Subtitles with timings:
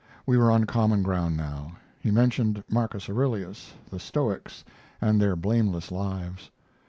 [0.25, 1.73] We were on common ground now.
[1.99, 4.65] He mentioned Marcus Aurelius, the Stoics,
[4.99, 6.49] and their blameless lives.